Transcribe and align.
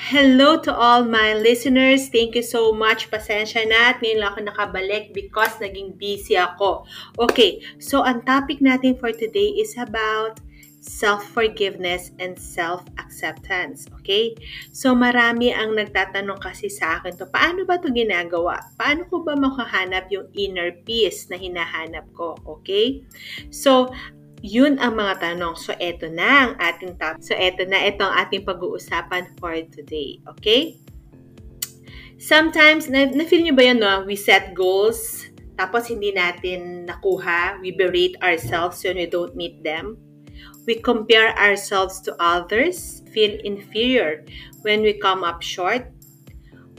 Hello 0.00 0.56
to 0.56 0.72
all 0.72 1.04
my 1.04 1.36
listeners. 1.36 2.08
Thank 2.08 2.32
you 2.32 2.40
so 2.40 2.72
much. 2.72 3.12
Pasensya 3.12 3.68
na 3.68 3.92
at 3.92 4.00
ngayon 4.00 4.24
lang 4.24 4.32
ako 4.32 4.40
nakabalik 4.48 5.12
because 5.12 5.52
naging 5.60 5.92
busy 6.00 6.40
ako. 6.40 6.88
Okay, 7.20 7.60
so 7.76 8.00
ang 8.00 8.24
topic 8.24 8.64
natin 8.64 8.96
for 8.96 9.12
today 9.12 9.52
is 9.60 9.76
about 9.76 10.40
self-forgiveness 10.80 12.16
and 12.16 12.32
self-acceptance. 12.32 13.92
Okay? 14.00 14.32
So 14.72 14.96
marami 14.96 15.52
ang 15.52 15.76
nagtatanong 15.76 16.40
kasi 16.40 16.72
sa 16.72 16.96
akin 16.96 17.20
to, 17.20 17.28
paano 17.28 17.68
ba 17.68 17.76
to 17.76 17.92
ginagawa? 17.92 18.56
Paano 18.80 19.04
ko 19.12 19.20
ba 19.20 19.36
makahanap 19.36 20.08
yung 20.08 20.32
inner 20.32 20.80
peace 20.88 21.28
na 21.28 21.36
hinahanap 21.36 22.08
ko? 22.16 22.40
Okay? 22.48 23.04
So, 23.52 23.92
yun 24.40 24.80
ang 24.80 24.96
mga 24.96 25.20
tanong. 25.20 25.56
So, 25.56 25.76
eto 25.76 26.08
na 26.08 26.48
ang 26.48 26.52
ating 26.56 26.96
topic. 26.96 27.24
So, 27.24 27.36
eto 27.36 27.68
na. 27.68 27.84
Ito 27.84 28.08
ang 28.08 28.14
ating 28.24 28.48
pag-uusapan 28.48 29.36
for 29.36 29.52
today. 29.68 30.20
Okay? 30.36 30.80
Sometimes, 32.16 32.88
na- 32.88 33.12
na-feel 33.12 33.44
nyo 33.44 33.56
ba 33.56 33.64
yun, 33.64 33.80
no? 33.80 34.04
We 34.04 34.16
set 34.16 34.52
goals, 34.56 35.28
tapos 35.56 35.88
hindi 35.92 36.12
natin 36.12 36.88
nakuha. 36.88 37.60
We 37.60 37.72
berate 37.72 38.16
ourselves 38.24 38.80
when 38.84 38.96
we 38.96 39.08
don't 39.08 39.36
meet 39.36 39.60
them. 39.60 39.96
We 40.64 40.80
compare 40.80 41.32
ourselves 41.36 42.00
to 42.08 42.16
others, 42.20 43.04
feel 43.12 43.36
inferior 43.44 44.24
when 44.64 44.84
we 44.84 44.96
come 44.96 45.24
up 45.24 45.40
short. 45.40 45.88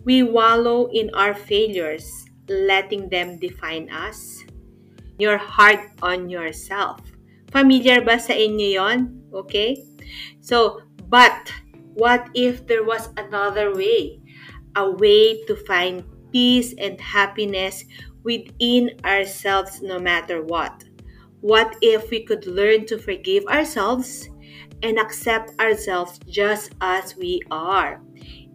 We 0.06 0.26
wallow 0.26 0.90
in 0.94 1.14
our 1.14 1.34
failures, 1.34 2.10
letting 2.50 3.10
them 3.10 3.38
define 3.38 3.90
us. 3.90 4.42
You're 5.22 5.42
hard 5.42 5.94
on 6.02 6.30
yourself 6.30 7.11
Familiar 7.52 8.00
ba 8.00 8.16
sa 8.16 8.32
inyo 8.32 8.80
yon? 8.80 9.00
Okay? 9.36 9.76
So, 10.40 10.80
but 11.12 11.52
what 12.00 12.32
if 12.32 12.64
there 12.66 12.88
was 12.88 13.12
another 13.20 13.76
way? 13.76 14.24
A 14.80 14.88
way 14.88 15.44
to 15.52 15.60
find 15.68 16.08
peace 16.32 16.72
and 16.80 16.96
happiness 16.96 17.84
within 18.24 18.96
ourselves 19.04 19.84
no 19.84 20.00
matter 20.00 20.40
what? 20.40 20.88
What 21.44 21.76
if 21.82 22.10
we 22.10 22.24
could 22.24 22.48
learn 22.48 22.88
to 22.88 22.96
forgive 22.96 23.44
ourselves 23.52 24.30
and 24.80 24.96
accept 24.98 25.52
ourselves 25.60 26.24
just 26.30 26.72
as 26.80 27.18
we 27.20 27.44
are? 27.52 28.00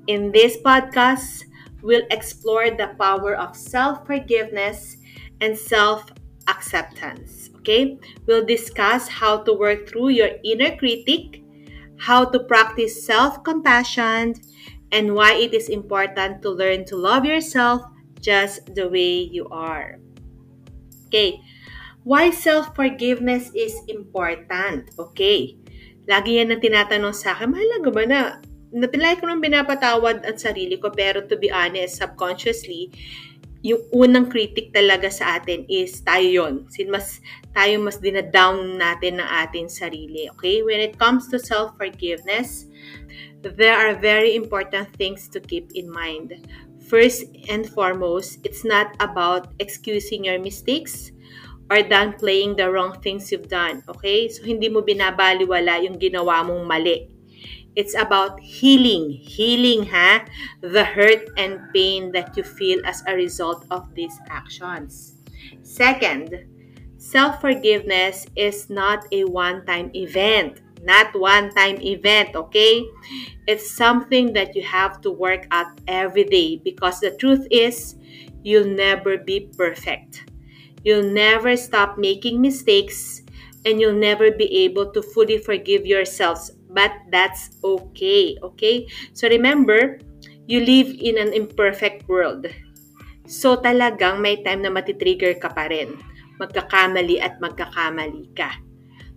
In 0.06 0.32
this 0.32 0.56
podcast, 0.56 1.44
we'll 1.82 2.06
explore 2.10 2.70
the 2.70 2.96
power 2.96 3.36
of 3.36 3.52
self 3.52 4.06
forgiveness 4.06 4.96
and 5.44 5.52
self 5.52 6.08
acceptance. 6.48 7.35
Okay? 7.66 7.98
We'll 8.30 8.46
discuss 8.46 9.10
how 9.10 9.42
to 9.42 9.50
work 9.50 9.90
through 9.90 10.14
your 10.14 10.38
inner 10.46 10.78
critic, 10.78 11.42
how 11.98 12.30
to 12.30 12.38
practice 12.46 13.02
self 13.02 13.42
compassion, 13.42 14.38
and 14.94 15.18
why 15.18 15.34
it 15.34 15.50
is 15.50 15.66
important 15.66 16.46
to 16.46 16.54
learn 16.54 16.86
to 16.86 16.94
love 16.94 17.26
yourself 17.26 17.82
just 18.22 18.62
the 18.78 18.86
way 18.86 19.26
you 19.26 19.50
are. 19.50 19.98
Okay. 21.10 21.42
Why 22.06 22.30
self-forgiveness 22.30 23.50
is 23.50 23.74
important? 23.90 24.94
Okay. 24.94 25.58
Lagi 26.06 26.38
yan 26.38 26.54
ang 26.54 26.62
tinatanong 26.62 27.10
sa 27.10 27.34
akin, 27.34 27.50
mahalaga 27.50 27.90
ba 27.90 28.02
na 28.06 28.20
napilay 28.70 29.18
ko 29.18 29.26
nang 29.26 29.42
binapatawad 29.42 30.22
ang 30.22 30.38
sarili 30.38 30.78
ko 30.78 30.94
pero 30.94 31.26
to 31.26 31.34
be 31.34 31.50
honest, 31.50 31.98
subconsciously, 31.98 32.94
yung 33.64 33.82
unang 33.92 34.28
critic 34.28 34.72
talaga 34.72 35.08
sa 35.08 35.40
atin 35.40 35.64
is 35.68 36.00
tayo 36.04 36.26
yon. 36.26 36.54
Sin 36.68 36.92
mas 36.92 37.20
tayo 37.56 37.80
mas 37.80 37.98
dinadown 37.98 38.76
natin 38.76 39.18
ng 39.20 39.28
ating 39.46 39.68
sarili. 39.72 40.28
Okay? 40.36 40.60
When 40.60 40.80
it 40.80 41.00
comes 41.00 41.28
to 41.32 41.40
self-forgiveness, 41.40 42.68
there 43.40 43.76
are 43.76 43.96
very 43.96 44.36
important 44.36 44.92
things 44.96 45.30
to 45.32 45.40
keep 45.40 45.72
in 45.72 45.88
mind. 45.88 46.36
First 46.86 47.26
and 47.50 47.66
foremost, 47.66 48.38
it's 48.46 48.62
not 48.62 48.94
about 49.02 49.50
excusing 49.58 50.28
your 50.28 50.38
mistakes 50.38 51.10
or 51.66 51.82
downplaying 51.82 52.54
the 52.54 52.70
wrong 52.70 52.94
things 53.02 53.32
you've 53.34 53.50
done. 53.50 53.82
Okay? 53.90 54.30
So, 54.30 54.46
hindi 54.46 54.70
mo 54.70 54.86
binabaliwala 54.86 55.82
yung 55.82 55.98
ginawa 55.98 56.46
mong 56.46 56.62
mali 56.62 57.10
It's 57.76 57.94
about 57.94 58.40
healing. 58.40 59.10
Healing, 59.12 59.86
ha? 59.86 60.24
The 60.62 60.84
hurt 60.84 61.28
and 61.36 61.60
pain 61.74 62.10
that 62.12 62.36
you 62.36 62.42
feel 62.42 62.80
as 62.86 63.02
a 63.06 63.14
result 63.14 63.66
of 63.70 63.94
these 63.94 64.18
actions. 64.30 65.14
Second, 65.62 66.46
self 66.96 67.40
forgiveness 67.40 68.26
is 68.34 68.70
not 68.70 69.06
a 69.12 69.24
one 69.24 69.64
time 69.66 69.90
event. 69.94 70.62
Not 70.82 71.14
one 71.18 71.50
time 71.54 71.80
event, 71.82 72.34
okay? 72.34 72.84
It's 73.46 73.70
something 73.70 74.32
that 74.32 74.54
you 74.54 74.62
have 74.62 75.00
to 75.02 75.10
work 75.10 75.46
at 75.50 75.66
every 75.86 76.24
day 76.24 76.60
because 76.62 77.00
the 77.00 77.10
truth 77.10 77.46
is, 77.50 77.96
you'll 78.42 78.68
never 78.72 79.18
be 79.18 79.50
perfect. 79.56 80.24
You'll 80.84 81.10
never 81.10 81.56
stop 81.56 81.98
making 81.98 82.40
mistakes 82.40 83.22
and 83.64 83.80
you'll 83.80 83.98
never 83.98 84.30
be 84.30 84.46
able 84.64 84.92
to 84.92 85.02
fully 85.02 85.38
forgive 85.38 85.84
yourselves 85.84 86.52
but 86.76 86.92
that's 87.08 87.56
okay. 87.64 88.36
Okay? 88.44 88.84
So 89.16 89.32
remember, 89.32 89.96
you 90.44 90.60
live 90.60 90.92
in 90.92 91.16
an 91.16 91.32
imperfect 91.32 92.04
world. 92.04 92.44
So 93.24 93.56
talagang 93.56 94.20
may 94.20 94.44
time 94.44 94.60
na 94.60 94.68
matitrigger 94.68 95.40
ka 95.40 95.56
pa 95.56 95.72
rin. 95.72 95.96
Magkakamali 96.36 97.16
at 97.16 97.40
magkakamali 97.40 98.36
ka. 98.36 98.52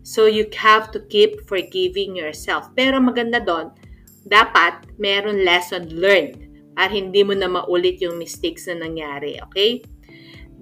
So 0.08 0.32
you 0.32 0.48
have 0.56 0.90
to 0.96 1.04
keep 1.12 1.44
forgiving 1.46 2.16
yourself. 2.16 2.72
Pero 2.80 3.04
maganda 3.04 3.44
doon, 3.44 3.76
dapat 4.24 4.88
meron 4.96 5.44
lesson 5.44 5.92
learned 5.92 6.48
para 6.80 6.88
hindi 6.88 7.28
mo 7.28 7.36
na 7.36 7.52
maulit 7.52 8.00
yung 8.00 8.16
mistakes 8.16 8.72
na 8.72 8.80
nangyari. 8.80 9.36
Okay? 9.52 9.84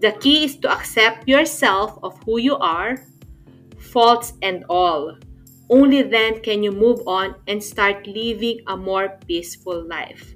The 0.01 0.17
key 0.17 0.49
is 0.49 0.57
to 0.65 0.69
accept 0.73 1.29
yourself 1.29 2.01
of 2.01 2.17
who 2.25 2.41
you 2.41 2.57
are, 2.57 2.97
faults 3.77 4.33
and 4.41 4.65
all. 4.65 5.17
Only 5.67 6.01
then 6.01 6.39
can 6.39 6.63
you 6.63 6.71
move 6.71 7.03
on 7.03 7.35
and 7.47 7.59
start 7.59 8.07
living 8.07 8.63
a 8.67 8.75
more 8.79 9.19
peaceful 9.27 9.83
life. 9.83 10.35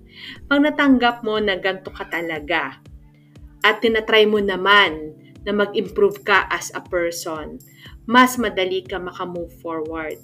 Pag 0.51 0.67
natanggap 0.67 1.23
mo 1.23 1.39
na 1.39 1.55
ganito 1.55 1.87
ka 1.95 2.03
talaga 2.11 2.83
at 3.63 3.79
tinatry 3.79 4.27
mo 4.27 4.43
naman 4.43 5.15
na 5.47 5.55
mag-improve 5.55 6.21
ka 6.27 6.45
as 6.51 6.69
a 6.75 6.81
person, 6.83 7.57
mas 8.05 8.35
madali 8.35 8.83
ka 8.83 8.99
makamove 8.99 9.53
forward. 9.63 10.19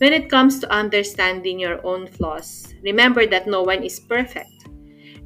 When 0.00 0.16
it 0.16 0.32
comes 0.32 0.58
to 0.64 0.72
understanding 0.72 1.60
your 1.60 1.84
own 1.84 2.08
flaws, 2.08 2.72
remember 2.82 3.28
that 3.28 3.46
no 3.46 3.60
one 3.62 3.84
is 3.84 4.00
perfect. 4.00 4.64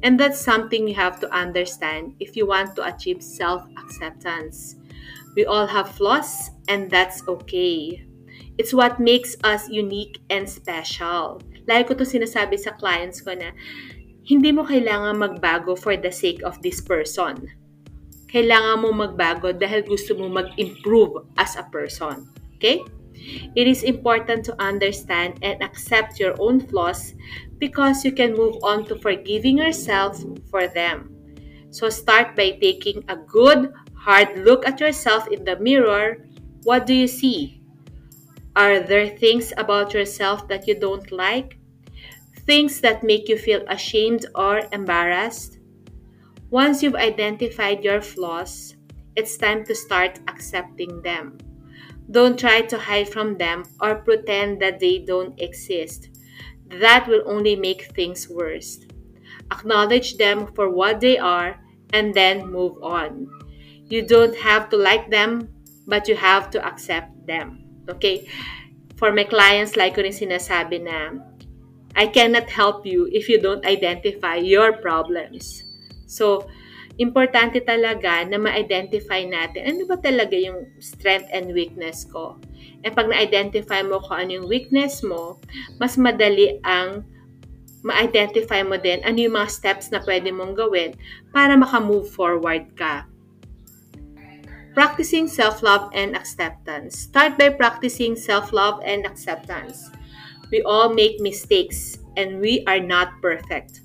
And 0.03 0.19
that's 0.19 0.37
something 0.37 0.85
you 0.85 0.93
have 0.99 1.23
to 1.23 1.31
understand 1.31 2.19
if 2.19 2.35
you 2.35 2.45
want 2.45 2.75
to 2.75 2.83
achieve 2.83 3.23
self 3.23 3.63
acceptance. 3.79 4.75
We 5.35 5.47
all 5.47 5.65
have 5.65 5.95
flaws, 5.95 6.51
and 6.67 6.91
that's 6.91 7.23
okay. 7.27 8.03
It's 8.57 8.73
what 8.73 8.99
makes 8.99 9.35
us 9.43 9.67
unique 9.67 10.19
and 10.29 10.47
special. 10.47 11.43
Lagi 11.67 11.83
ko 11.87 11.93
to 11.99 12.07
sinasabi 12.07 12.55
sa 12.55 12.71
clients 12.79 13.19
ko 13.19 13.35
na 13.35 13.51
hindi 14.23 14.49
mo 14.55 14.63
kailangan 14.63 15.19
magbago 15.19 15.75
for 15.77 15.99
the 15.99 16.11
sake 16.11 16.39
of 16.47 16.57
this 16.63 16.79
person. 16.79 17.51
Kailangan 18.31 18.81
mo 18.81 18.89
magbago 18.95 19.51
dahil 19.51 19.83
gusto 19.83 20.15
mo 20.15 20.31
mag-improve 20.31 21.27
as 21.37 21.59
a 21.59 21.67
person. 21.67 22.25
Okay? 22.57 22.79
It 23.55 23.67
is 23.67 23.83
important 23.83 24.43
to 24.45 24.53
understand 24.61 25.39
and 25.41 25.61
accept 25.63 26.19
your 26.19 26.35
own 26.39 26.59
flaws 26.59 27.15
because 27.57 28.03
you 28.03 28.11
can 28.11 28.35
move 28.35 28.59
on 28.63 28.85
to 28.91 28.99
forgiving 28.99 29.57
yourself 29.59 30.19
for 30.51 30.67
them. 30.67 31.11
So 31.71 31.89
start 31.89 32.35
by 32.35 32.55
taking 32.59 33.03
a 33.07 33.15
good, 33.15 33.71
hard 33.95 34.45
look 34.47 34.67
at 34.67 34.79
yourself 34.79 35.27
in 35.27 35.43
the 35.43 35.59
mirror. 35.59 36.27
What 36.63 36.85
do 36.85 36.93
you 36.93 37.07
see? 37.07 37.64
Are 38.55 38.79
there 38.79 39.09
things 39.09 39.51
about 39.57 39.93
yourself 39.93 40.47
that 40.47 40.65
you 40.65 40.79
don't 40.79 41.11
like? 41.11 41.57
Things 42.45 42.79
that 42.79 43.03
make 43.03 43.27
you 43.27 43.37
feel 43.37 43.65
ashamed 43.67 44.27
or 44.33 44.61
embarrassed? 44.71 45.59
Once 46.49 46.81
you've 46.81 46.95
identified 46.95 47.83
your 47.83 48.01
flaws, 48.01 48.77
it's 49.17 49.35
time 49.35 49.65
to 49.65 49.75
start 49.75 50.19
accepting 50.29 51.01
them. 51.01 51.37
Don't 52.11 52.39
try 52.39 52.61
to 52.61 52.77
hide 52.77 53.09
from 53.09 53.37
them 53.37 53.65
or 53.81 53.95
pretend 53.95 54.61
that 54.61 54.79
they 54.79 54.99
don't 54.99 55.37
exist. 55.41 56.09
That 56.79 57.07
will 57.09 57.23
only 57.25 57.57
make 57.57 57.91
things 57.91 58.29
worse. 58.29 58.79
Acknowledge 59.51 60.15
them 60.15 60.53
for 60.53 60.69
what 60.69 61.01
they 61.01 61.17
are 61.17 61.59
and 61.91 62.13
then 62.13 62.49
move 62.49 62.81
on. 62.81 63.27
You 63.87 64.01
don't 64.01 64.35
have 64.37 64.69
to 64.69 64.77
like 64.77 65.09
them, 65.09 65.49
but 65.87 66.07
you 66.07 66.15
have 66.15 66.49
to 66.51 66.65
accept 66.65 67.27
them. 67.27 67.64
Okay? 67.89 68.27
For 68.95 69.11
my 69.11 69.27
clients, 69.27 69.75
like 69.75 69.95
ko 69.95 70.03
rin 70.03 70.15
sinasabi 70.15 70.83
na, 70.83 71.19
I 71.95 72.07
cannot 72.11 72.51
help 72.51 72.83
you 72.83 73.07
if 73.11 73.31
you 73.31 73.39
don't 73.39 73.63
identify 73.63 74.35
your 74.35 74.75
problems. 74.83 75.63
So, 76.07 76.47
importante 76.95 77.59
talaga 77.63 78.23
na 78.23 78.39
ma-identify 78.39 79.27
natin 79.27 79.67
ano 79.67 79.83
ba 79.83 79.99
talaga 79.99 80.35
yung 80.35 80.71
strength 80.79 81.27
and 81.31 81.51
weakness 81.51 82.07
ko. 82.07 82.39
And 82.87 82.95
pag 82.95 83.11
na-identify 83.11 83.83
mo 83.83 83.99
kung 83.99 84.27
ano 84.27 84.31
yung 84.43 84.47
weakness 84.47 85.03
mo, 85.03 85.39
mas 85.79 85.99
madali 85.99 86.59
ang 86.63 87.03
ma-identify 87.85 88.63
mo 88.63 88.79
din 88.79 89.03
ano 89.03 89.17
yung 89.19 89.35
mga 89.35 89.51
steps 89.51 89.91
na 89.91 89.99
pwede 90.07 90.31
mong 90.31 90.55
gawin 90.55 90.95
para 91.35 91.59
maka-move 91.59 92.07
forward 92.07 92.65
ka. 92.79 93.07
Practicing 94.75 95.31
self-love 95.31 95.89
and 95.95 96.19
acceptance. 96.19 97.07
Start 97.07 97.39
by 97.39 97.47
practicing 97.47 98.19
self-love 98.19 98.83
and 98.83 99.07
acceptance. 99.07 99.89
We 100.51 100.61
all 100.67 100.91
make 100.91 101.23
mistakes 101.23 101.97
and 102.19 102.43
we 102.43 102.63
are 102.67 102.83
not 102.83 103.15
perfect. 103.23 103.79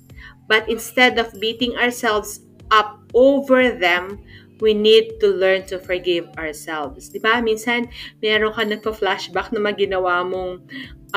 But 0.51 0.67
instead 0.67 1.15
of 1.15 1.31
beating 1.39 1.79
ourselves 1.79 2.43
up 2.75 3.07
over 3.15 3.71
them, 3.71 4.19
we 4.59 4.75
need 4.75 5.17
to 5.19 5.27
learn 5.31 5.63
to 5.71 5.79
forgive 5.79 6.27
ourselves. 6.37 7.09
Di 7.09 7.17
ba? 7.23 7.41
Minsan, 7.41 7.89
meron 8.21 8.53
ka 8.53 8.61
nagpa-flashback 8.61 9.55
na 9.55 9.63
maginawa 9.63 10.21
mong 10.27 10.61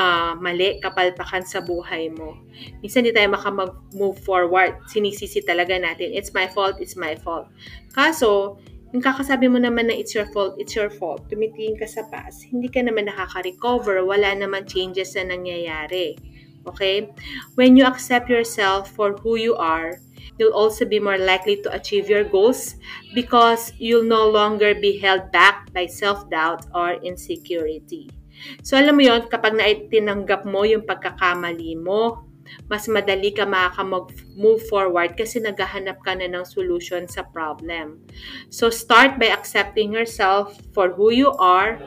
uh, 0.01 0.33
mali, 0.41 0.81
kapalpakan 0.81 1.45
sa 1.45 1.61
buhay 1.61 2.09
mo. 2.15 2.41
Minsan, 2.81 3.05
di 3.05 3.13
tayo 3.13 3.29
makamag-move 3.37 4.17
forward. 4.25 4.81
Sinisisi 4.89 5.45
talaga 5.45 5.77
natin, 5.77 6.15
it's 6.17 6.33
my 6.33 6.49
fault, 6.49 6.81
it's 6.81 6.97
my 6.97 7.13
fault. 7.21 7.51
Kaso, 7.93 8.57
yung 8.95 9.03
kakasabi 9.03 9.51
mo 9.51 9.59
naman 9.59 9.91
na 9.91 9.95
it's 9.99 10.15
your 10.15 10.31
fault, 10.31 10.55
it's 10.55 10.79
your 10.79 10.87
fault, 10.87 11.27
tumitingin 11.27 11.75
ka 11.75 11.83
sa 11.83 12.07
past, 12.15 12.47
hindi 12.47 12.71
ka 12.71 12.79
naman 12.79 13.11
nakaka-recover, 13.11 14.07
wala 14.07 14.31
naman 14.39 14.71
changes 14.71 15.19
na 15.19 15.35
nangyayari. 15.35 16.15
Okay? 16.63 17.11
When 17.59 17.75
you 17.75 17.91
accept 17.91 18.31
yourself 18.31 18.95
for 18.95 19.19
who 19.19 19.35
you 19.35 19.59
are, 19.59 19.99
you'll 20.39 20.55
also 20.55 20.87
be 20.87 21.03
more 21.03 21.19
likely 21.19 21.59
to 21.67 21.75
achieve 21.75 22.07
your 22.07 22.23
goals 22.23 22.79
because 23.19 23.75
you'll 23.83 24.07
no 24.07 24.31
longer 24.31 24.79
be 24.79 25.03
held 25.03 25.27
back 25.35 25.75
by 25.75 25.91
self-doubt 25.91 26.71
or 26.71 26.95
insecurity. 27.03 28.15
So 28.63 28.79
alam 28.79 28.95
mo 28.95 29.03
yon 29.03 29.27
kapag 29.27 29.59
naitinanggap 29.59 30.47
mo 30.47 30.63
yung 30.63 30.87
pagkakamali 30.87 31.83
mo, 31.83 32.31
mas 32.71 32.89
madali 32.89 33.35
ka 33.35 33.45
makaka-move 33.45 34.63
forward 34.71 35.17
kasi 35.17 35.41
naghahanap 35.41 36.01
ka 36.03 36.17
na 36.17 36.29
ng 36.31 36.45
solution 36.45 37.05
sa 37.07 37.23
problem. 37.23 38.01
So 38.49 38.71
start 38.71 39.21
by 39.21 39.31
accepting 39.31 39.93
yourself 39.93 40.57
for 40.73 40.93
who 40.93 41.13
you 41.13 41.31
are, 41.37 41.81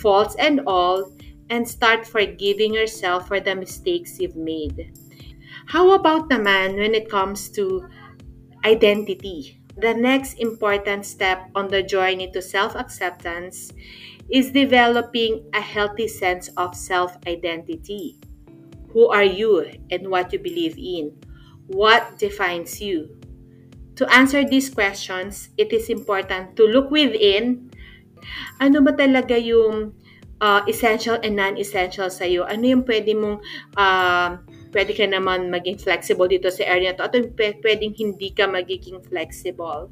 faults 0.00 0.34
and 0.40 0.64
all, 0.66 1.12
and 1.50 1.68
start 1.68 2.06
forgiving 2.06 2.72
yourself 2.72 3.28
for 3.28 3.40
the 3.40 3.54
mistakes 3.54 4.18
you've 4.18 4.38
made. 4.38 4.92
How 5.66 5.92
about 5.92 6.28
naman 6.28 6.76
when 6.76 6.94
it 6.94 7.08
comes 7.08 7.48
to 7.56 7.88
identity? 8.64 9.60
The 9.76 9.92
next 9.92 10.38
important 10.38 11.04
step 11.04 11.50
on 11.54 11.68
the 11.68 11.82
journey 11.82 12.30
to 12.32 12.40
self 12.40 12.76
acceptance 12.76 13.72
is 14.30 14.52
developing 14.52 15.44
a 15.52 15.60
healthy 15.60 16.08
sense 16.08 16.48
of 16.56 16.74
self 16.74 17.16
identity. 17.26 18.16
Who 18.94 19.10
are 19.10 19.26
you 19.26 19.66
and 19.90 20.06
what 20.06 20.30
you 20.30 20.38
believe 20.38 20.78
in? 20.78 21.18
What 21.66 22.16
defines 22.22 22.78
you? 22.78 23.10
To 23.98 24.06
answer 24.10 24.46
these 24.46 24.70
questions, 24.70 25.50
it 25.58 25.74
is 25.74 25.90
important 25.90 26.54
to 26.56 26.66
look 26.66 26.94
within. 26.94 27.70
Ano 28.62 28.82
ba 28.86 28.94
talaga 28.94 29.34
yung 29.34 29.98
uh, 30.38 30.62
essential 30.70 31.18
and 31.22 31.34
non-essential 31.38 32.10
sa 32.10 32.24
iyo. 32.26 32.46
Ano 32.46 32.64
yung 32.70 32.82
pwede 32.86 33.14
mong 33.18 33.42
uh, 33.74 34.38
pwede 34.74 34.92
ka 34.94 35.06
naman 35.06 35.50
maging 35.50 35.78
flexible 35.78 36.26
dito 36.26 36.50
sa 36.50 36.66
area 36.66 36.94
to 36.94 37.06
at 37.06 37.14
pwedeng 37.38 37.94
hindi 37.94 38.34
ka 38.34 38.50
magiging 38.50 38.98
flexible. 39.06 39.90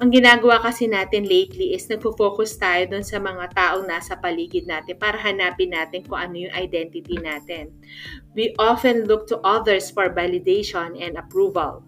Ang 0.00 0.08
ginagawa 0.08 0.62
kasi 0.64 0.88
natin 0.88 1.28
lately 1.28 1.76
is 1.76 1.84
nagfo-focus 1.86 2.56
tayo 2.56 2.88
dun 2.88 3.04
sa 3.04 3.20
mga 3.20 3.52
taong 3.52 3.84
nasa 3.84 4.16
paligid 4.16 4.64
natin 4.64 4.96
para 4.96 5.20
hanapin 5.20 5.74
natin 5.74 6.00
kung 6.08 6.16
ano 6.16 6.48
yung 6.48 6.54
identity 6.56 7.20
natin. 7.20 7.68
We 8.32 8.56
often 8.56 9.04
look 9.04 9.28
to 9.28 9.38
others 9.44 9.92
for 9.92 10.08
validation 10.08 10.96
and 10.96 11.20
approval. 11.20 11.84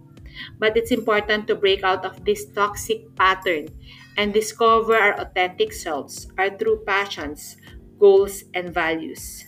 But 0.58 0.76
it's 0.76 0.90
important 0.90 1.46
to 1.46 1.54
break 1.54 1.86
out 1.86 2.04
of 2.04 2.26
this 2.26 2.44
toxic 2.52 3.06
pattern 3.14 3.70
and 4.18 4.34
discover 4.34 4.98
our 4.98 5.14
authentic 5.18 5.72
selves, 5.72 6.26
our 6.38 6.50
true 6.50 6.82
passions, 6.86 7.56
goals, 7.98 8.44
and 8.54 8.74
values. 8.74 9.46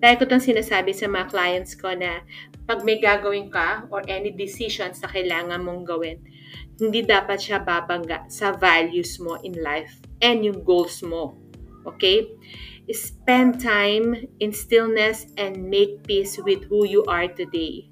Lagi 0.00 0.20
ko 0.20 0.28
itong 0.28 0.44
sinasabi 0.44 0.92
sa 0.92 1.08
mga 1.08 1.32
clients 1.32 1.72
ko 1.72 1.92
na 1.96 2.20
pag 2.64 2.84
may 2.84 3.00
gagawin 3.00 3.52
ka 3.52 3.86
or 3.92 4.02
any 4.08 4.32
decisions 4.32 5.00
na 5.00 5.08
kailangan 5.08 5.60
mong 5.62 5.84
gawin, 5.84 6.18
hindi 6.80 7.04
dapat 7.04 7.36
siya 7.36 7.60
babangga 7.60 8.24
sa 8.32 8.56
values 8.56 9.20
mo 9.20 9.36
in 9.44 9.56
life 9.60 10.00
and 10.24 10.40
yung 10.44 10.64
goals 10.64 11.04
mo. 11.04 11.36
Okay? 11.84 12.32
Spend 12.90 13.62
time 13.62 14.26
in 14.42 14.50
stillness 14.50 15.30
and 15.38 15.70
make 15.70 16.02
peace 16.02 16.40
with 16.42 16.66
who 16.66 16.82
you 16.88 17.06
are 17.06 17.30
today. 17.30 17.86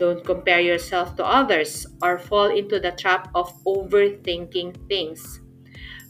Don't 0.00 0.24
compare 0.24 0.64
yourself 0.64 1.14
to 1.20 1.24
others 1.24 1.86
or 2.02 2.18
fall 2.18 2.48
into 2.48 2.80
the 2.80 2.90
trap 2.96 3.28
of 3.36 3.52
overthinking 3.68 4.88
things. 4.88 5.44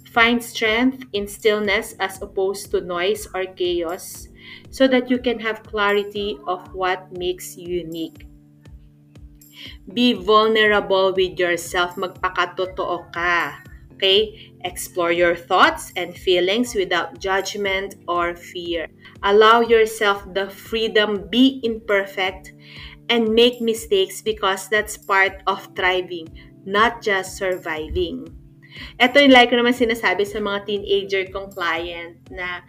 Find 0.06 0.42
strength 0.42 1.04
in 1.12 1.26
stillness 1.26 1.94
as 1.98 2.22
opposed 2.22 2.70
to 2.70 2.80
noise 2.80 3.26
or 3.34 3.44
chaos 3.50 4.29
so 4.70 4.86
that 4.88 5.10
you 5.10 5.18
can 5.18 5.38
have 5.38 5.62
clarity 5.62 6.38
of 6.46 6.72
what 6.74 7.10
makes 7.12 7.56
you 7.56 7.84
unique. 7.84 8.26
Be 9.92 10.12
vulnerable 10.14 11.12
with 11.12 11.38
yourself. 11.38 11.96
Magpakatotoo 11.96 13.12
ka. 13.12 13.60
Okay? 13.94 14.52
Explore 14.64 15.12
your 15.12 15.36
thoughts 15.36 15.92
and 15.96 16.16
feelings 16.16 16.74
without 16.74 17.18
judgment 17.20 17.96
or 18.08 18.36
fear. 18.36 18.88
Allow 19.22 19.60
yourself 19.60 20.24
the 20.32 20.48
freedom, 20.48 21.28
be 21.28 21.60
imperfect, 21.64 22.52
and 23.08 23.34
make 23.34 23.60
mistakes 23.60 24.22
because 24.22 24.68
that's 24.68 24.96
part 24.96 25.42
of 25.46 25.68
thriving, 25.76 26.28
not 26.64 27.02
just 27.02 27.36
surviving. 27.36 28.24
Ito 29.02 29.18
yung 29.18 29.34
like 29.34 29.50
naman 29.50 29.74
sinasabi 29.74 30.22
sa 30.24 30.38
mga 30.38 30.64
teenager 30.64 31.24
kong 31.34 31.50
client 31.50 32.22
na 32.30 32.62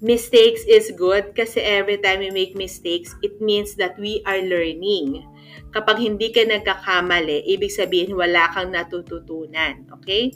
mistakes 0.00 0.64
is 0.64 0.92
good 0.96 1.36
kasi 1.36 1.60
every 1.60 2.00
time 2.00 2.24
we 2.24 2.32
make 2.32 2.56
mistakes, 2.56 3.14
it 3.20 3.40
means 3.40 3.76
that 3.76 3.96
we 4.00 4.24
are 4.24 4.40
learning. 4.40 5.24
Kapag 5.70 6.00
hindi 6.02 6.32
ka 6.34 6.42
nagkakamali, 6.48 7.46
ibig 7.46 7.70
sabihin 7.70 8.16
wala 8.16 8.50
kang 8.50 8.74
natututunan. 8.74 9.86
Okay? 10.00 10.34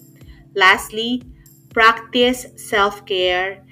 Lastly, 0.55 1.25
practice 1.75 2.47
self-care 2.55 3.65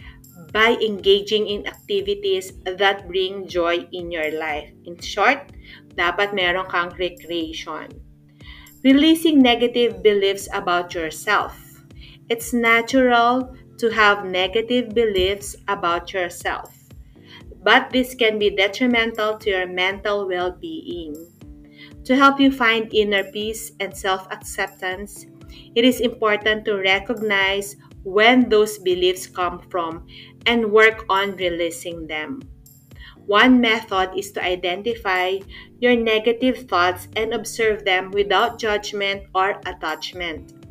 by 0.51 0.75
engaging 0.83 1.47
in 1.47 1.65
activities 1.71 2.53
that 2.67 3.07
bring 3.07 3.47
joy 3.47 3.87
in 3.95 4.11
your 4.11 4.35
life. 4.37 4.69
In 4.85 4.99
short, 4.99 5.55
dapat 5.95 6.35
meron 6.35 6.67
kang 6.69 6.91
recreation. 6.99 7.89
Releasing 8.83 9.39
negative 9.39 10.03
beliefs 10.03 10.51
about 10.51 10.91
yourself. 10.93 11.55
It's 12.27 12.51
natural 12.51 13.55
to 13.79 13.91
have 13.91 14.25
negative 14.25 14.95
beliefs 14.95 15.57
about 15.69 16.13
yourself, 16.13 16.77
but 17.63 17.91
this 17.91 18.15
can 18.15 18.39
be 18.39 18.51
detrimental 18.51 19.39
to 19.39 19.51
your 19.51 19.67
mental 19.67 20.29
well 20.29 20.53
being. 20.53 21.15
To 22.05 22.17
help 22.17 22.41
you 22.41 22.51
find 22.51 22.93
inner 22.93 23.25
peace 23.31 23.73
and 23.81 23.97
self 23.97 24.27
acceptance, 24.33 25.27
it 25.75 25.85
is 25.85 26.01
important 26.01 26.65
to 26.65 26.77
recognize 26.77 27.77
when 28.05 28.49
those 28.49 28.79
beliefs 28.79 29.27
come 29.27 29.61
from 29.71 30.07
and 30.47 30.73
work 30.73 31.05
on 31.09 31.37
releasing 31.37 32.07
them. 32.07 32.41
One 33.27 33.61
method 33.61 34.19
is 34.19 34.33
to 34.33 34.45
identify 34.45 35.39
your 35.79 35.95
negative 35.95 36.69
thoughts 36.69 37.07
and 37.15 37.33
observe 37.33 37.85
them 37.85 38.11
without 38.11 38.59
judgment 38.59 39.23
or 39.35 39.61
attachment. 39.65 40.62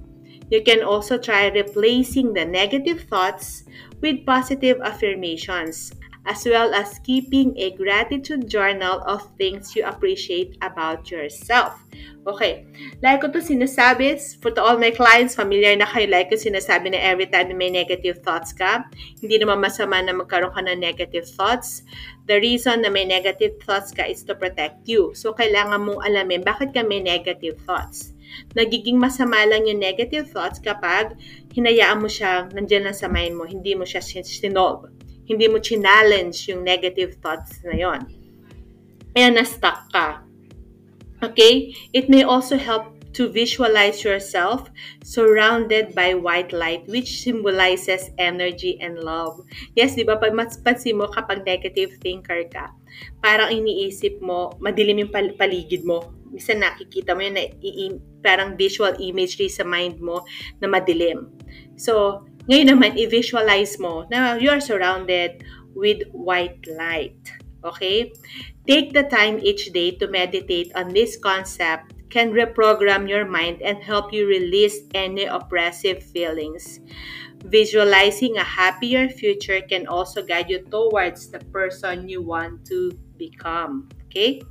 You 0.51 0.62
can 0.62 0.84
also 0.84 1.17
try 1.17 1.48
replacing 1.48 2.34
the 2.34 2.43
negative 2.43 3.08
thoughts 3.08 3.63
with 4.03 4.25
positive 4.25 4.84
affirmations 4.84 5.96
as 6.25 6.46
well 6.46 6.74
as 6.74 7.00
keeping 7.01 7.58
a 7.58 7.72
gratitude 7.74 8.48
journal 8.48 9.01
of 9.10 9.25
things 9.38 9.75
you 9.75 9.86
appreciate 9.86 10.58
about 10.62 11.10
yourself. 11.10 11.81
Okay, 12.27 12.70
like 13.01 13.25
ko 13.25 13.34
to 13.34 13.41
sinasabi, 13.41 14.13
for 14.38 14.53
to 14.53 14.62
all 14.62 14.77
my 14.77 14.93
clients, 14.93 15.34
familiar 15.34 15.74
na 15.74 15.89
kayo, 15.89 16.05
like 16.05 16.29
ko 16.29 16.38
sinasabi 16.38 16.93
na 16.93 17.01
every 17.01 17.25
time 17.25 17.50
na 17.50 17.58
may 17.58 17.74
negative 17.74 18.22
thoughts 18.22 18.53
ka, 18.53 18.86
hindi 19.17 19.41
naman 19.41 19.58
masama 19.58 19.98
na 20.05 20.13
magkaroon 20.13 20.53
ka 20.53 20.62
ng 20.62 20.77
negative 20.77 21.25
thoughts. 21.25 21.81
The 22.29 22.38
reason 22.38 22.86
na 22.86 22.93
may 22.93 23.10
negative 23.10 23.58
thoughts 23.65 23.89
ka 23.89 24.05
is 24.05 24.22
to 24.29 24.38
protect 24.38 24.86
you. 24.86 25.17
So, 25.17 25.34
kailangan 25.34 25.81
mong 25.81 26.05
alamin 26.05 26.46
bakit 26.46 26.77
ka 26.77 26.86
may 26.86 27.01
negative 27.01 27.58
thoughts. 27.65 28.11
Nagiging 28.54 29.00
masama 29.00 29.42
lang 29.48 29.66
yung 29.66 29.82
negative 29.82 30.30
thoughts 30.30 30.62
kapag 30.62 31.18
hinayaan 31.56 32.00
mo 32.00 32.08
siyang 32.08 32.54
nandiyan 32.54 32.88
lang 32.88 32.98
sa 32.98 33.10
mind 33.10 33.36
mo, 33.36 33.44
hindi 33.50 33.74
mo 33.74 33.84
siya 33.84 34.04
sinolve. 34.04 34.92
Hindi 35.26 35.48
mo 35.48 35.60
challenge 35.64 36.52
yung 36.52 36.62
negative 36.64 37.18
thoughts 37.24 37.64
na 37.64 37.76
yon. 37.76 38.04
Kaya 39.16 39.28
na-stuck 39.32 39.92
ka. 39.92 40.24
Okay? 41.24 41.76
It 41.92 42.08
may 42.08 42.24
also 42.24 42.56
help 42.56 43.00
to 43.13 43.27
visualize 43.27 44.03
yourself 44.03 44.70
surrounded 45.03 45.94
by 45.96 46.15
white 46.15 46.51
light 46.56 46.88
which 46.88 47.24
symbolizes 47.24 48.10
energy 48.18 48.80
and 48.80 49.00
love. 49.00 49.39
Yes, 49.75 49.96
di 49.96 50.03
ba? 50.08 50.15
Pag 50.15 50.36
pansin 50.36 51.00
mo 51.00 51.12
kapag 51.12 51.44
negative 51.44 52.00
thinker 52.00 52.48
ka, 52.48 52.72
parang 53.20 53.51
iniisip 53.51 54.20
mo, 54.24 54.56
madilim 54.63 55.03
yung 55.03 55.12
paligid 55.12 55.84
mo. 55.84 56.15
Misa 56.32 56.56
nakikita 56.56 57.12
mo 57.12 57.27
yun 57.27 57.36
na 57.36 57.51
parang 58.24 58.56
visual 58.56 58.96
imagery 59.03 59.51
sa 59.51 59.68
mind 59.68 60.00
mo 60.00 60.24
na 60.63 60.72
madilim. 60.72 61.27
So, 61.75 62.24
ngayon 62.48 62.72
naman, 62.72 62.96
i-visualize 62.96 63.75
mo 63.77 64.08
na 64.08 64.39
you're 64.39 64.63
surrounded 64.63 65.44
with 65.75 66.08
white 66.15 66.63
light. 66.72 67.20
Okay? 67.62 68.15
Take 68.65 68.96
the 68.96 69.06
time 69.06 69.44
each 69.44 69.70
day 69.75 69.94
to 70.00 70.08
meditate 70.08 70.72
on 70.74 70.96
this 70.96 71.20
concept 71.20 71.94
can 72.12 72.36
reprogram 72.36 73.08
your 73.08 73.25
mind 73.25 73.63
and 73.63 73.82
help 73.82 74.13
you 74.13 74.27
release 74.27 74.84
any 74.94 75.25
oppressive 75.25 76.03
feelings. 76.03 76.80
Visualizing 77.46 78.38
a 78.38 78.44
happier 78.44 79.10
future 79.10 79.62
can 79.65 79.88
also 79.88 80.22
guide 80.22 80.50
you 80.50 80.62
towards 80.70 81.32
the 81.32 81.39
person 81.50 82.08
you 82.08 82.22
want 82.22 82.68
to 82.68 82.91
become. 83.18 83.89
Okay? 84.06 84.44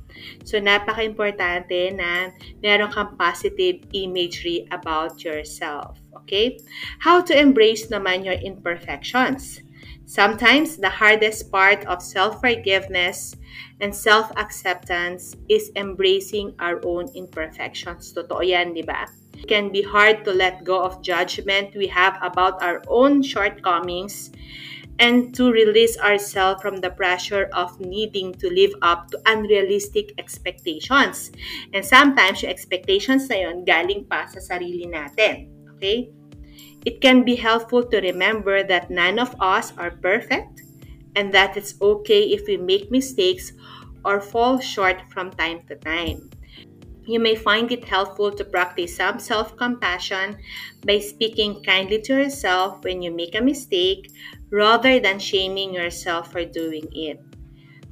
So, 0.43 0.59
napaka-importante 0.59 1.95
na 1.95 2.35
meron 2.59 2.91
kang 2.91 3.15
positive 3.15 3.85
imagery 3.93 4.67
about 4.73 5.23
yourself. 5.23 6.01
Okay? 6.25 6.59
How 6.99 7.21
to 7.23 7.31
embrace 7.31 7.87
naman 7.87 8.25
your 8.25 8.35
imperfections. 8.41 9.63
Sometimes 10.11 10.75
the 10.75 10.91
hardest 10.91 11.47
part 11.55 11.87
of 11.87 12.03
self 12.03 12.43
forgiveness 12.43 13.31
and 13.79 13.95
self 13.95 14.27
acceptance 14.35 15.39
is 15.47 15.71
embracing 15.79 16.51
our 16.59 16.83
own 16.83 17.07
imperfections. 17.15 18.11
Totoo 18.11 18.43
yan, 18.43 18.75
di 18.75 18.83
ba? 18.83 19.07
It 19.39 19.47
can 19.47 19.71
be 19.71 19.79
hard 19.79 20.27
to 20.27 20.35
let 20.35 20.67
go 20.67 20.83
of 20.83 20.99
judgment 20.99 21.71
we 21.79 21.87
have 21.87 22.19
about 22.19 22.59
our 22.59 22.83
own 22.91 23.23
shortcomings 23.23 24.35
and 24.99 25.31
to 25.31 25.47
release 25.47 25.95
ourselves 25.95 26.59
from 26.59 26.83
the 26.83 26.91
pressure 26.91 27.47
of 27.55 27.79
needing 27.79 28.35
to 28.43 28.51
live 28.51 28.75
up 28.83 29.07
to 29.15 29.17
unrealistic 29.31 30.11
expectations. 30.19 31.31
And 31.71 31.87
sometimes 31.87 32.43
yung 32.43 32.51
expectations 32.51 33.31
na 33.31 33.47
yun 33.47 33.63
galing 33.63 34.11
pa 34.11 34.27
sa 34.27 34.43
sarili 34.43 34.91
natin. 34.91 35.47
Okay? 35.79 36.11
It 36.85 37.01
can 37.01 37.23
be 37.23 37.35
helpful 37.35 37.83
to 37.85 38.01
remember 38.01 38.63
that 38.63 38.91
none 38.91 39.19
of 39.19 39.35
us 39.39 39.73
are 39.77 39.91
perfect 39.91 40.61
and 41.15 41.33
that 41.33 41.57
it's 41.57 41.75
okay 41.81 42.23
if 42.23 42.47
we 42.47 42.57
make 42.57 42.91
mistakes 42.91 43.53
or 44.05 44.21
fall 44.21 44.59
short 44.59 45.01
from 45.11 45.31
time 45.31 45.61
to 45.67 45.75
time. 45.75 46.29
You 47.05 47.19
may 47.19 47.35
find 47.35 47.71
it 47.71 47.85
helpful 47.85 48.31
to 48.31 48.45
practice 48.45 48.95
some 48.95 49.19
self 49.19 49.57
compassion 49.57 50.37
by 50.85 50.99
speaking 50.99 51.63
kindly 51.63 52.01
to 52.03 52.13
yourself 52.13 52.83
when 52.83 53.01
you 53.01 53.11
make 53.11 53.35
a 53.35 53.41
mistake 53.41 54.11
rather 54.51 54.99
than 54.99 55.19
shaming 55.19 55.73
yourself 55.73 56.31
for 56.31 56.45
doing 56.45 56.87
it. 56.93 57.19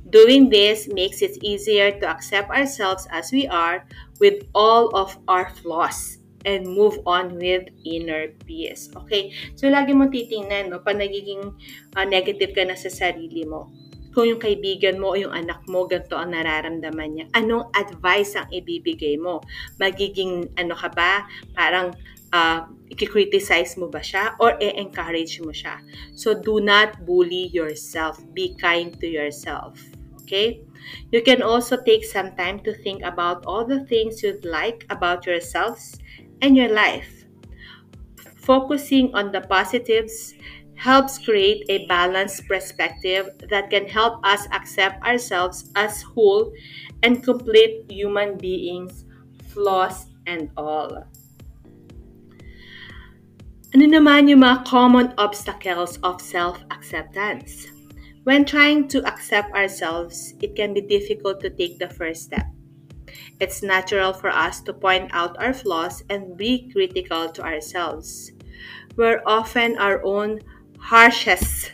Doing 0.09 0.49
this 0.49 0.87
makes 0.87 1.21
it 1.23 1.43
easier 1.43 1.91
to 1.99 2.07
accept 2.07 2.51
ourselves 2.51 3.07
as 3.11 3.31
we 3.31 3.47
are 3.47 3.85
with 4.19 4.43
all 4.53 4.95
of 4.95 5.17
our 5.27 5.49
flaws 5.49 6.18
and 6.49 6.65
move 6.65 6.97
on 7.05 7.37
with 7.37 7.69
inner 7.85 8.33
peace. 8.49 8.89
Okay? 9.05 9.29
So, 9.53 9.69
lagi 9.69 9.93
mo 9.93 10.09
titingnan, 10.09 10.73
no, 10.73 10.81
pag 10.81 10.97
nagiging 10.97 11.53
uh, 11.93 12.05
negative 12.09 12.57
ka 12.57 12.65
na 12.65 12.73
sa 12.73 12.89
sarili 12.89 13.45
mo, 13.45 13.69
kung 14.09 14.25
yung 14.25 14.41
kaibigan 14.41 14.97
mo 14.97 15.13
o 15.13 15.15
yung 15.15 15.31
anak 15.31 15.61
mo, 15.69 15.85
ganito 15.85 16.17
ang 16.17 16.33
nararamdaman 16.33 17.09
niya, 17.13 17.25
anong 17.37 17.69
advice 17.77 18.33
ang 18.33 18.49
ibibigay 18.49 19.21
mo? 19.21 19.45
Magiging, 19.77 20.49
ano 20.57 20.73
ka 20.73 20.89
ba, 20.89 21.29
parang 21.53 21.93
uh, 22.33 22.65
i-criticize 22.89 23.77
mo 23.77 23.85
ba 23.85 24.01
siya 24.01 24.33
or 24.41 24.57
i-encourage 24.57 25.37
mo 25.45 25.53
siya. 25.53 25.77
So, 26.17 26.33
do 26.33 26.57
not 26.57 27.05
bully 27.05 27.53
yourself. 27.53 28.17
Be 28.33 28.57
kind 28.57 28.97
to 28.97 29.05
yourself. 29.05 29.77
Okay? 30.25 30.65
You 31.13 31.21
can 31.21 31.41
also 31.41 31.77
take 31.77 32.05
some 32.05 32.33
time 32.33 32.61
to 32.65 32.73
think 32.73 33.05
about 33.05 33.45
all 33.45 33.65
the 33.65 33.85
things 33.85 34.23
you'd 34.25 34.45
like 34.45 34.85
about 34.89 35.25
yourselves 35.25 36.01
and 36.41 36.55
your 36.55 36.69
life. 36.69 37.25
Focusing 38.37 39.13
on 39.13 39.31
the 39.31 39.41
positives 39.41 40.33
helps 40.75 41.19
create 41.19 41.65
a 41.69 41.85
balanced 41.87 42.47
perspective 42.47 43.29
that 43.49 43.69
can 43.69 43.85
help 43.85 44.23
us 44.25 44.47
accept 44.51 45.03
ourselves 45.03 45.69
as 45.75 46.01
whole 46.01 46.51
and 47.03 47.23
complete 47.23 47.83
human 47.91 48.37
beings, 48.37 49.05
flaws 49.51 50.07
and 50.25 50.49
all. 50.55 51.03
Ano 53.69 53.85
naman 53.85 54.25
yung 54.31 54.41
mga 54.41 54.65
common 54.65 55.13
obstacles 55.21 55.99
of 56.01 56.17
self-acceptance? 56.17 57.69
When 58.23 58.41
trying 58.41 58.87
to 58.89 59.05
accept 59.05 59.53
ourselves, 59.53 60.33
it 60.41 60.55
can 60.55 60.73
be 60.73 60.81
difficult 60.81 61.39
to 61.41 61.53
take 61.53 61.77
the 61.77 61.89
first 61.89 62.23
step. 62.23 62.49
It's 63.39 63.63
natural 63.63 64.13
for 64.13 64.29
us 64.29 64.61
to 64.67 64.73
point 64.73 65.09
out 65.13 65.39
our 65.39 65.53
flaws 65.53 66.03
and 66.09 66.35
be 66.35 66.69
critical 66.71 67.29
to 67.29 67.41
ourselves. 67.41 68.31
We're 68.95 69.21
often 69.25 69.77
our 69.77 70.03
own 70.03 70.41
harshest, 70.79 71.71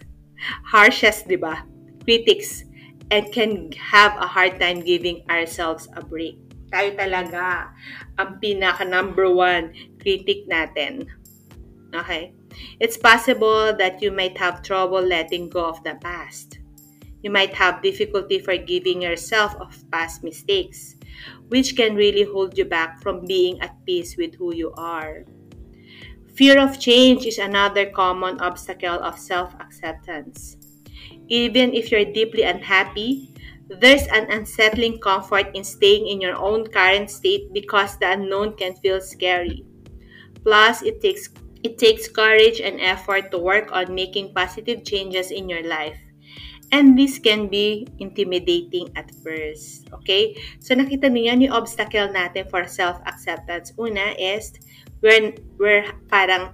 harshest, 0.66 1.28
di 1.28 1.36
ba? 1.36 1.66
Critics 2.06 2.66
and 3.12 3.32
can 3.32 3.72
have 3.74 4.18
a 4.18 4.25
hard 4.28 4.60
time 4.60 4.82
giving 4.82 5.22
ourselves 5.30 5.88
a 5.94 6.02
break. 6.02 6.38
Tayo 6.74 6.98
talaga 6.98 7.70
ang 8.18 8.42
pinaka 8.42 8.86
number 8.86 9.30
one 9.30 9.74
critic 10.02 10.50
natin. 10.50 11.06
Okay? 11.94 12.34
It's 12.80 12.98
possible 12.98 13.75
that 13.78 14.02
you 14.02 14.12
might 14.12 14.38
have 14.38 14.64
trouble 14.64 15.02
letting 15.02 15.50
go 15.50 15.66
of 15.66 15.84
the 15.84 15.96
past. 16.02 16.60
You 17.22 17.32
might 17.32 17.54
have 17.54 17.82
difficulty 17.82 18.40
forgiving 18.40 19.02
yourself 19.02 19.56
of 19.58 19.74
past 19.90 20.24
mistakes. 20.24 20.96
Which 21.48 21.76
can 21.76 21.96
really 21.96 22.24
hold 22.24 22.58
you 22.58 22.66
back 22.66 23.02
from 23.02 23.26
being 23.26 23.60
at 23.62 23.76
peace 23.86 24.18
with 24.18 24.36
who 24.36 24.54
you 24.54 24.74
are. 24.78 25.26
Fear 26.36 26.60
of 26.60 26.80
change 26.80 27.26
is 27.26 27.38
another 27.38 27.86
common 27.86 28.42
obstacle 28.42 29.00
of 29.00 29.18
self 29.18 29.56
acceptance. 29.60 30.58
Even 31.28 31.74
if 31.74 31.92
you're 31.92 32.06
deeply 32.06 32.44
unhappy, 32.44 33.34
there's 33.68 34.06
an 34.08 34.30
unsettling 34.30 35.00
comfort 35.00 35.56
in 35.56 35.64
staying 35.64 36.08
in 36.08 36.22
your 36.22 36.36
own 36.36 36.68
current 36.68 37.10
state 37.10 37.52
because 37.54 37.98
the 37.98 38.12
unknown 38.12 38.56
can 38.58 38.76
feel 38.76 39.02
scary. 39.02 39.66
Plus, 40.44 40.84
it 40.84 41.02
takes 41.02 41.30
it 41.64 41.80
takes 41.80 42.08
courage 42.08 42.62
and 42.62 42.80
effort 42.80 43.32
to 43.32 43.40
work 43.40 43.72
on 43.72 43.96
making 43.96 44.36
positive 44.36 44.86
changes 44.86 45.32
in 45.32 45.50
your 45.50 45.64
life. 45.66 45.98
And 46.75 47.00
this 47.00 47.24
can 47.24 47.48
be 47.48 47.88
intimidating 48.03 48.91
at 49.00 49.08
first. 49.24 49.88
Okay? 50.03 50.36
So, 50.60 50.75
nakita 50.75 51.08
niyo 51.08 51.32
yan 51.32 51.48
yung 51.48 51.55
obstacle 51.55 52.12
natin 52.12 52.51
for 52.51 52.67
self-acceptance. 52.67 53.72
Una 53.79 54.12
is, 54.20 54.51
when 55.00 55.39
we're 55.55 55.88
parang, 56.12 56.51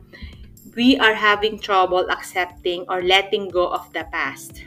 we 0.77 0.93
are 1.01 1.17
having 1.17 1.57
trouble 1.57 2.05
accepting 2.13 2.85
or 2.85 3.01
letting 3.01 3.49
go 3.49 3.73
of 3.73 3.89
the 3.97 4.05
past. 4.13 4.61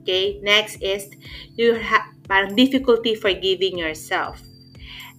Okay? 0.00 0.40
Next 0.40 0.80
is, 0.80 1.12
you 1.60 1.76
have 1.76 2.08
parang 2.24 2.56
difficulty 2.56 3.12
forgiving 3.12 3.76
yourself. 3.76 4.40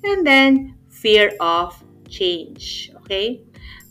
And 0.01 0.25
then, 0.25 0.73
fear 0.89 1.37
of 1.37 1.77
change. 2.09 2.89
Okay? 3.05 3.45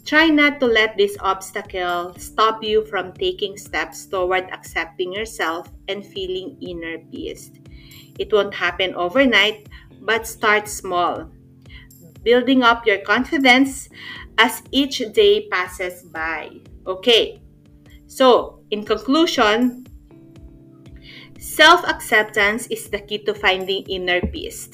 Try 0.06 0.28
not 0.28 0.60
to 0.60 0.66
let 0.66 0.96
this 0.96 1.18
obstacle 1.18 2.14
stop 2.14 2.62
you 2.62 2.86
from 2.86 3.12
taking 3.12 3.58
steps 3.58 4.06
toward 4.06 4.46
accepting 4.54 5.12
yourself 5.12 5.66
and 5.88 6.06
feeling 6.06 6.56
inner 6.62 6.98
peace. 7.10 7.50
It 8.16 8.32
won't 8.32 8.54
happen 8.54 8.94
overnight, 8.94 9.66
but 10.00 10.25
start 10.25 10.68
small. 10.68 11.28
Building 12.22 12.62
up 12.62 12.86
your 12.86 12.98
confidence 12.98 13.88
as 14.38 14.62
each 14.70 15.02
day 15.10 15.48
passes 15.50 16.04
by. 16.04 16.54
Okay, 16.86 17.42
so 18.06 18.62
in 18.70 18.86
conclusion, 18.86 19.90
self 21.36 21.82
acceptance 21.82 22.68
is 22.68 22.88
the 22.90 23.00
key 23.00 23.18
to 23.26 23.34
finding 23.34 23.82
inner 23.90 24.20
peace. 24.20 24.70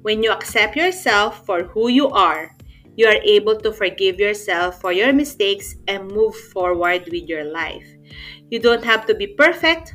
When 0.00 0.22
you 0.22 0.32
accept 0.32 0.74
yourself 0.74 1.44
for 1.44 1.64
who 1.64 1.88
you 1.88 2.08
are, 2.08 2.56
you 2.96 3.06
are 3.06 3.20
able 3.24 3.56
to 3.60 3.72
forgive 3.72 4.18
yourself 4.18 4.80
for 4.80 4.92
your 4.92 5.12
mistakes 5.12 5.76
and 5.88 6.10
move 6.10 6.34
forward 6.52 7.08
with 7.10 7.28
your 7.28 7.44
life. 7.44 7.86
You 8.50 8.58
don't 8.58 8.84
have 8.84 9.06
to 9.06 9.14
be 9.14 9.26
perfect. 9.26 9.94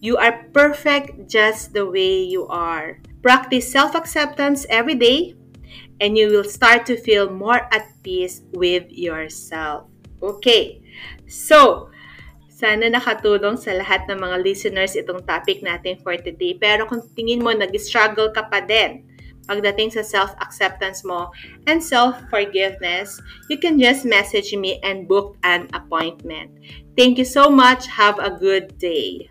You 0.00 0.16
are 0.16 0.50
perfect 0.52 1.30
just 1.30 1.72
the 1.72 1.86
way 1.86 2.22
you 2.22 2.46
are. 2.48 3.00
Practice 3.22 3.70
self 3.70 3.94
acceptance 3.94 4.66
every 4.68 4.94
day 4.94 5.34
and 6.00 6.18
you 6.18 6.28
will 6.28 6.44
start 6.44 6.84
to 6.86 6.96
feel 6.98 7.30
more 7.30 7.68
at 7.72 7.88
peace 8.02 8.42
with 8.52 8.90
yourself. 8.90 9.88
Okay, 10.20 10.82
so 11.26 11.88
sana 12.50 12.88
nakatulong 12.90 13.56
sa 13.56 13.72
lahat 13.76 14.06
ng 14.10 14.18
mga 14.18 14.36
listeners 14.42 14.98
itong 14.98 15.22
topic 15.24 15.62
natin 15.62 15.96
for 16.02 16.16
today. 16.18 16.56
Pero 16.58 16.86
kung 16.90 17.02
tingin 17.14 17.42
mo 17.42 17.54
nag-struggle 17.54 18.34
ka 18.34 18.46
pa 18.50 18.60
din 18.60 19.13
pagdating 19.44 19.92
sa 19.92 20.02
self-acceptance 20.02 21.04
mo 21.04 21.30
and 21.68 21.78
self-forgiveness, 21.80 23.20
you 23.48 23.56
can 23.60 23.78
just 23.78 24.04
message 24.04 24.52
me 24.56 24.80
and 24.82 25.06
book 25.06 25.36
an 25.44 25.68
appointment. 25.72 26.50
Thank 26.96 27.16
you 27.16 27.24
so 27.24 27.48
much. 27.48 27.86
Have 27.86 28.18
a 28.18 28.32
good 28.32 28.76
day. 28.80 29.28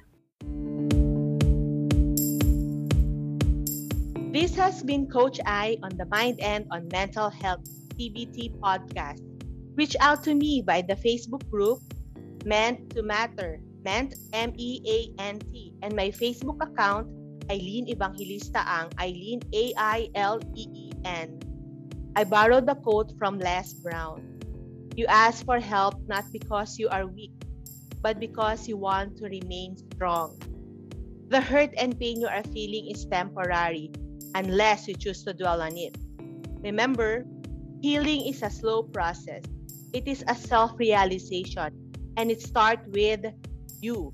This 4.33 4.57
has 4.57 4.81
been 4.81 5.05
Coach 5.05 5.37
I 5.45 5.77
on 5.85 5.93
the 5.93 6.09
Mind 6.09 6.41
and 6.41 6.65
on 6.73 6.89
Mental 6.89 7.29
Health 7.29 7.61
TBT 7.93 8.57
podcast. 8.57 9.21
Reach 9.77 9.95
out 10.01 10.25
to 10.25 10.33
me 10.33 10.65
by 10.65 10.81
the 10.81 10.97
Facebook 10.97 11.45
group 11.49 11.79
Meant 12.45 12.89
to 12.97 13.05
Matter, 13.05 13.61
Meant 13.85 14.17
M 14.33 14.53
E 14.57 14.81
A 14.83 15.21
N 15.21 15.39
T, 15.39 15.73
and 15.81 15.95
my 15.95 16.09
Facebook 16.09 16.57
account 16.65 17.07
Eileen 17.51 17.89
Evangelista 17.89 18.63
ang 18.63 18.91
Eileen 18.99 19.41
A-I-L-E-E-N. 19.53 21.27
I 22.15 22.23
borrowed 22.23 22.67
the 22.67 22.75
quote 22.75 23.11
from 23.17 23.39
Les 23.39 23.73
Brown. 23.81 24.21
You 24.95 25.09
ask 25.09 25.43
for 25.45 25.59
help 25.59 25.97
not 26.05 26.29
because 26.31 26.77
you 26.77 26.87
are 26.89 27.07
weak, 27.07 27.33
but 28.01 28.19
because 28.19 28.67
you 28.67 28.77
want 28.77 29.17
to 29.17 29.25
remain 29.25 29.75
strong. 29.95 30.37
The 31.33 31.41
hurt 31.41 31.73
and 31.81 31.97
pain 31.97 32.21
you 32.21 32.27
are 32.29 32.45
feeling 32.53 32.93
is 32.93 33.09
temporary 33.09 33.89
unless 34.35 34.87
you 34.87 34.93
choose 34.93 35.23
to 35.23 35.33
dwell 35.33 35.61
on 35.61 35.77
it. 35.77 35.97
Remember, 36.61 37.25
healing 37.81 38.27
is 38.29 38.43
a 38.43 38.49
slow 38.49 38.83
process. 38.83 39.41
It 39.93 40.07
is 40.07 40.23
a 40.27 40.35
self-realization 40.35 41.73
and 42.17 42.29
it 42.29 42.41
starts 42.41 42.85
with 42.93 43.25
you. 43.81 44.13